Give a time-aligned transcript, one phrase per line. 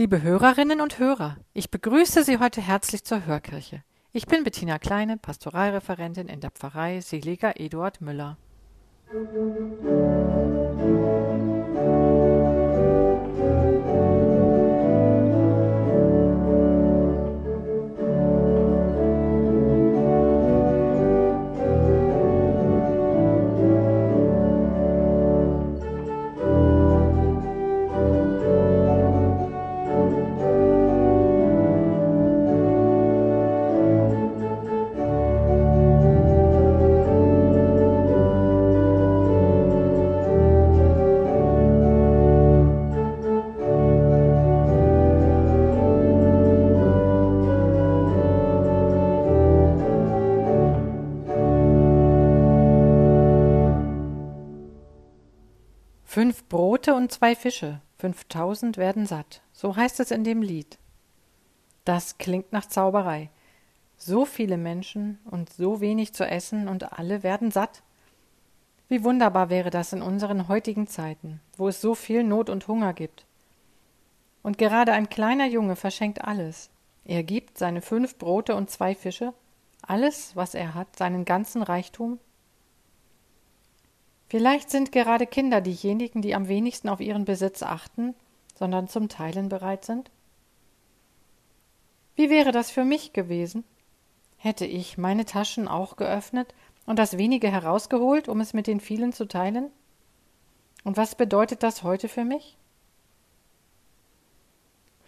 [0.00, 3.82] Liebe Hörerinnen und Hörer, ich begrüße Sie heute herzlich zur Hörkirche.
[4.14, 8.38] Ich bin Bettina Kleine, Pastoralreferentin in der Pfarrei Seliger Eduard Müller.
[56.12, 59.42] Fünf Brote und zwei Fische, fünftausend werden satt.
[59.52, 60.76] So heißt es in dem Lied.
[61.84, 63.30] Das klingt nach Zauberei.
[63.96, 67.84] So viele Menschen und so wenig zu essen und alle werden satt.
[68.88, 72.92] Wie wunderbar wäre das in unseren heutigen Zeiten, wo es so viel Not und Hunger
[72.92, 73.24] gibt.
[74.42, 76.70] Und gerade ein kleiner Junge verschenkt alles.
[77.04, 79.32] Er gibt seine fünf Brote und zwei Fische,
[79.80, 82.18] alles, was er hat, seinen ganzen Reichtum,
[84.30, 88.14] Vielleicht sind gerade Kinder diejenigen, die am wenigsten auf ihren Besitz achten,
[88.56, 90.08] sondern zum Teilen bereit sind?
[92.14, 93.64] Wie wäre das für mich gewesen?
[94.36, 96.54] Hätte ich meine Taschen auch geöffnet
[96.86, 99.68] und das wenige herausgeholt, um es mit den vielen zu teilen?
[100.84, 102.56] Und was bedeutet das heute für mich?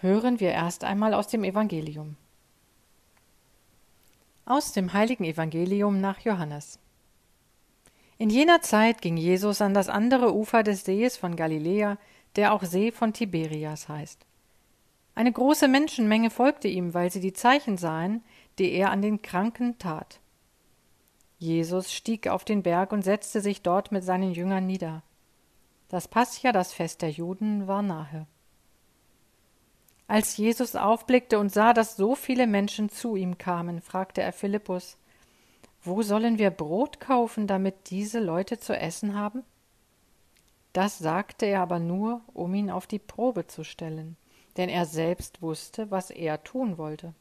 [0.00, 2.16] Hören wir erst einmal aus dem Evangelium.
[4.46, 6.80] Aus dem heiligen Evangelium nach Johannes.
[8.22, 11.98] In jener Zeit ging Jesus an das andere Ufer des Sees von Galiläa,
[12.36, 14.24] der auch See von Tiberias heißt.
[15.16, 18.22] Eine große Menschenmenge folgte ihm, weil sie die Zeichen sahen,
[18.60, 20.20] die er an den Kranken tat.
[21.40, 25.02] Jesus stieg auf den Berg und setzte sich dort mit seinen Jüngern nieder.
[25.88, 28.28] Das Pascha, das Fest der Juden, war nahe.
[30.06, 34.96] Als Jesus aufblickte und sah, dass so viele Menschen zu ihm kamen, fragte er Philippus,
[35.82, 39.42] wo sollen wir Brot kaufen, damit diese Leute zu essen haben?
[40.72, 44.16] Das sagte er aber nur, um ihn auf die Probe zu stellen,
[44.56, 47.14] denn er selbst wusste, was er tun wollte.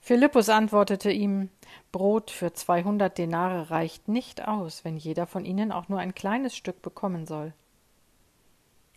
[0.00, 1.50] Philippus antwortete ihm
[1.92, 6.56] Brot für zweihundert Denare reicht nicht aus, wenn jeder von ihnen auch nur ein kleines
[6.56, 7.52] Stück bekommen soll.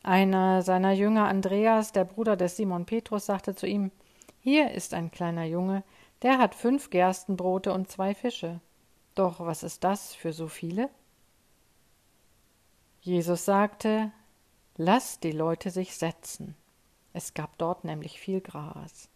[0.02, 3.92] Einer seiner Jünger Andreas, der Bruder des Simon Petrus, sagte zu ihm
[4.42, 5.84] Hier ist ein kleiner Junge,
[6.24, 8.62] der hat fünf Gerstenbrote und zwei Fische.
[9.16, 10.90] Doch was ist das für so viele?
[13.02, 14.12] Jesus sagte,
[14.76, 16.56] Lass die Leute sich setzen.
[17.14, 19.08] Es gab dort nämlich viel Gras.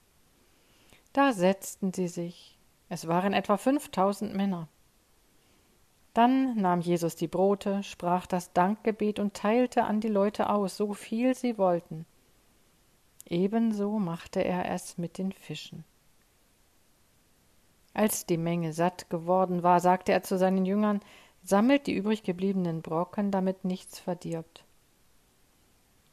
[1.13, 2.59] Da setzten sie sich.
[2.90, 4.68] Es waren etwa fünftausend Männer.
[6.13, 10.94] Dann nahm Jesus die Brote, sprach das Dankgebet und teilte an die Leute aus, so
[10.94, 12.06] viel sie wollten.
[13.25, 15.84] Ebenso machte er es mit den Fischen.
[17.97, 21.01] Als die Menge satt geworden war, sagte er zu seinen Jüngern
[21.41, 24.65] Sammelt die übrig gebliebenen Brocken, damit nichts verdirbt.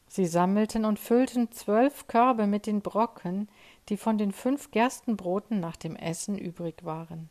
[0.09, 3.51] Sie sammelten und füllten zwölf Körbe mit den Brocken,
[3.91, 7.29] die von den fünf Gerstenbroten nach dem Essen übrig waren.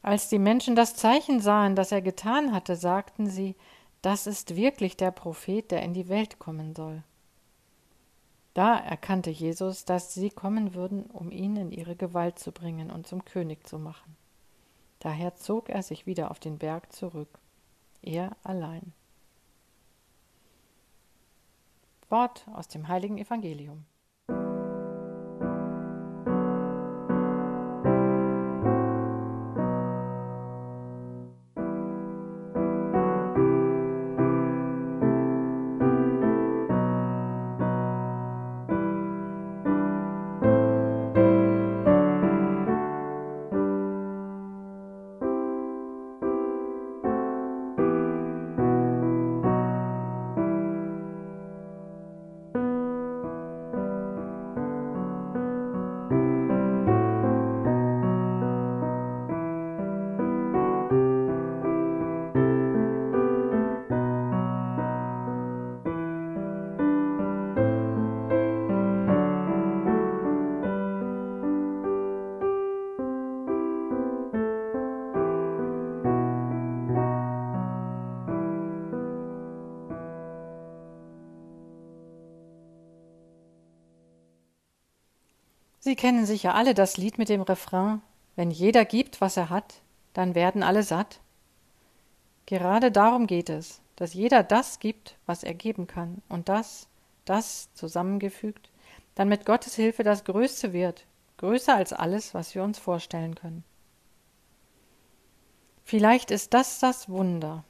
[0.00, 3.56] Als die Menschen das Zeichen sahen, das er getan hatte, sagten sie,
[4.02, 7.02] das ist wirklich der Prophet, der in die Welt kommen soll.
[8.54, 13.06] Da erkannte Jesus, dass sie kommen würden, um ihn in ihre Gewalt zu bringen und
[13.06, 14.16] zum König zu machen.
[15.00, 17.40] Daher zog er sich wieder auf den Berg zurück,
[18.00, 18.92] er allein.
[22.08, 23.84] Wort aus dem heiligen Evangelium.
[85.84, 88.00] Sie kennen sicher alle das Lied mit dem Refrain
[88.36, 89.82] Wenn jeder gibt, was er hat,
[90.14, 91.20] dann werden alle satt.
[92.46, 96.88] Gerade darum geht es, dass jeder das gibt, was er geben kann, und das,
[97.26, 98.70] das zusammengefügt,
[99.14, 101.04] dann mit Gottes Hilfe das Größte wird,
[101.36, 103.62] größer als alles, was wir uns vorstellen können.
[105.82, 107.62] Vielleicht ist das das Wunder,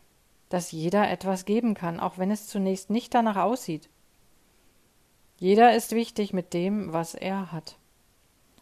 [0.50, 3.90] dass jeder etwas geben kann, auch wenn es zunächst nicht danach aussieht.
[5.36, 7.76] Jeder ist wichtig mit dem, was er hat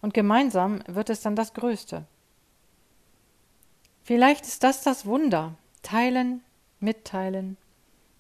[0.03, 2.05] und gemeinsam wird es dann das Größte.
[4.03, 6.43] Vielleicht ist das das Wunder, teilen,
[6.81, 7.57] mitteilen,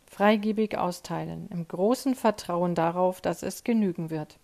[0.06, 4.38] freigebig austeilen, im großen Vertrauen darauf, dass es genügen wird.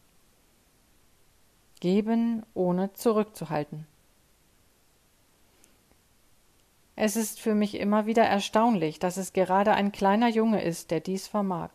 [1.81, 3.87] Geben, ohne zurückzuhalten.
[6.97, 10.99] Es ist für mich immer wieder erstaunlich, dass es gerade ein kleiner Junge ist, der
[10.99, 11.71] dies vermag,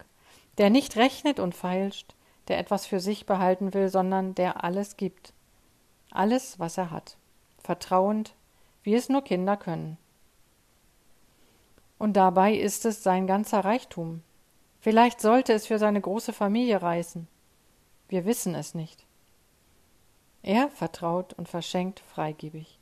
[0.58, 2.14] der nicht rechnet und feilscht,
[2.50, 5.32] der etwas für sich behalten will, sondern der alles gibt
[6.16, 7.18] alles, was er hat,
[7.62, 8.34] vertrauend,
[8.84, 9.98] wie es nur Kinder können.
[11.98, 14.22] Und dabei ist es sein ganzer Reichtum.
[14.82, 17.28] Vielleicht sollte es für seine große Familie reißen.
[18.10, 19.06] Wir wissen es nicht.
[20.42, 22.78] Er vertraut und verschenkt freigebig.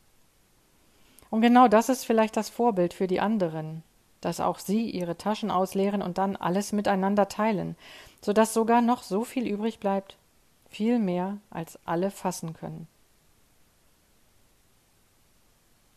[1.30, 3.84] Und genau das ist vielleicht das Vorbild für die anderen,
[4.20, 7.76] dass auch sie ihre Taschen ausleeren und dann alles miteinander teilen,
[8.22, 10.18] so dass sogar noch so viel übrig bleibt,
[10.70, 12.88] viel mehr als alle fassen können.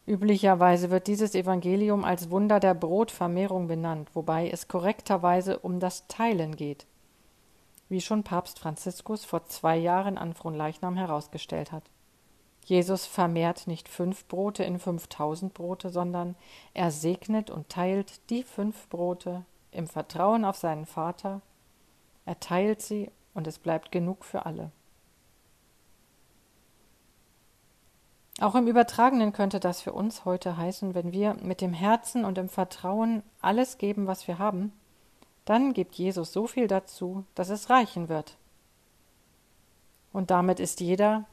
[0.06, 6.56] Üblicherweise wird dieses Evangelium als Wunder der Brotvermehrung benannt, wobei es korrekterweise um das Teilen
[6.56, 6.87] geht,
[7.89, 11.85] wie schon Papst Franziskus vor zwei Jahren an Fronleichnam herausgestellt hat.
[12.67, 16.35] Jesus vermehrt nicht fünf Brote in fünftausend Brote, sondern
[16.75, 21.41] er segnet und teilt die fünf Brote im Vertrauen auf seinen Vater,
[22.27, 24.71] er teilt sie und es bleibt genug für alle.
[28.40, 32.36] Auch im Übertragenen könnte das für uns heute heißen, wenn wir mit dem Herzen und
[32.36, 34.72] im Vertrauen alles geben, was wir haben,
[35.44, 38.36] dann gibt Jesus so viel dazu, dass es reichen wird.
[40.12, 41.26] Und damit ist jeder,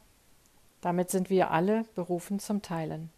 [0.82, 3.10] damit sind wir alle berufen zum Teilen.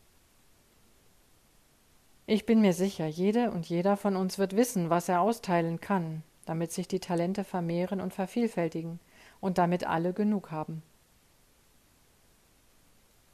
[2.25, 6.23] Ich bin mir sicher, jede und jeder von uns wird wissen, was er austeilen kann,
[6.45, 8.99] damit sich die Talente vermehren und vervielfältigen
[9.41, 10.83] und damit alle genug haben.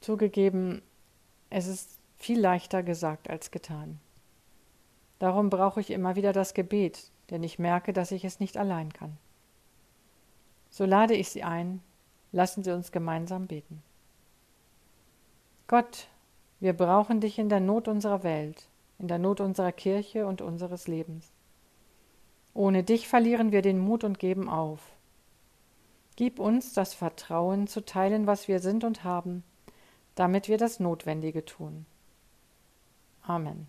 [0.00, 0.82] Zugegeben,
[1.50, 4.00] es ist viel leichter gesagt als getan.
[5.18, 8.92] Darum brauche ich immer wieder das Gebet, denn ich merke, dass ich es nicht allein
[8.92, 9.18] kann.
[10.70, 11.82] So lade ich Sie ein,
[12.32, 13.82] lassen Sie uns gemeinsam beten.
[15.66, 16.08] Gott,
[16.60, 18.68] wir brauchen dich in der Not unserer Welt,
[18.98, 21.32] in der Not unserer Kirche und unseres Lebens.
[22.54, 24.80] Ohne dich verlieren wir den Mut und geben auf.
[26.16, 29.44] Gib uns das Vertrauen zu teilen, was wir sind und haben,
[30.20, 31.86] damit wir das Notwendige tun.
[33.22, 33.68] Amen.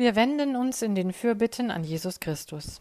[0.00, 2.80] Wir wenden uns in den Fürbitten an Jesus Christus.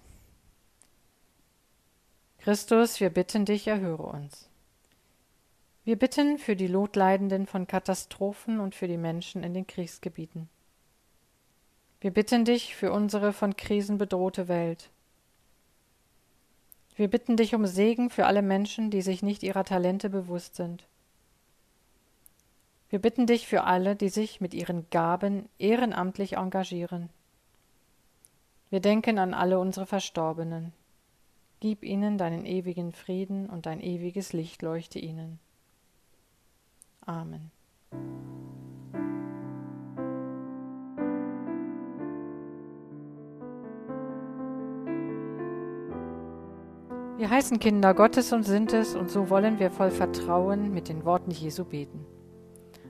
[2.37, 4.47] Christus, wir bitten dich, erhöre uns.
[5.83, 10.47] Wir bitten für die Notleidenden von Katastrophen und für die Menschen in den Kriegsgebieten.
[11.99, 14.89] Wir bitten dich für unsere von Krisen bedrohte Welt.
[16.95, 20.87] Wir bitten dich um Segen für alle Menschen, die sich nicht ihrer Talente bewusst sind.
[22.89, 27.09] Wir bitten dich für alle, die sich mit ihren Gaben ehrenamtlich engagieren.
[28.71, 30.73] Wir denken an alle unsere Verstorbenen.
[31.59, 35.39] Gib ihnen deinen ewigen Frieden und dein ewiges Licht leuchte ihnen.
[37.05, 37.51] Amen.
[47.17, 51.03] Wir heißen Kinder Gottes und sind es, und so wollen wir voll Vertrauen mit den
[51.03, 52.05] Worten Jesu beten.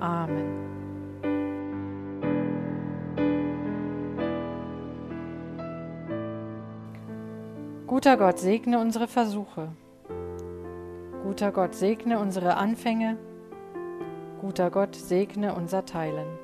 [0.00, 0.70] Amen.
[7.86, 9.68] Guter Gott, segne unsere Versuche.
[11.22, 13.18] Guter Gott, segne unsere Anfänge.
[14.40, 16.38] Guter Gott, segne unser Teilen.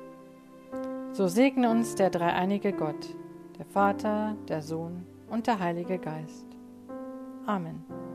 [1.13, 3.15] So segne uns der dreieinige Gott,
[3.57, 6.45] der Vater, der Sohn und der Heilige Geist.
[7.47, 8.06] Amen.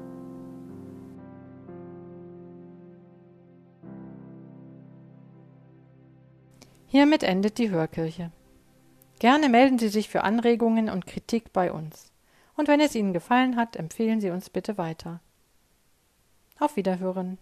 [6.93, 8.33] Hiermit endet die Hörkirche.
[9.19, 12.13] Gerne melden Sie sich für Anregungen und Kritik bei uns.
[12.55, 15.21] Und wenn es Ihnen gefallen hat, empfehlen Sie uns bitte weiter.
[16.59, 17.39] Auf Wiederhören.